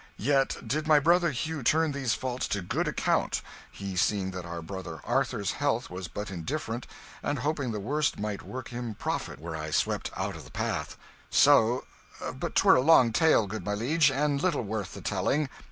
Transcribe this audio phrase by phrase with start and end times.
[0.17, 4.63] "Yet did my brother Hugh turn these faults to good account he seeing that our
[4.63, 6.87] brother Arthur's health was but indifferent,
[7.21, 10.97] and hoping the worst might work him profit were I swept out of the path
[11.29, 11.85] so
[12.33, 15.49] but 'twere a long tale, good my liege, and little worth the telling.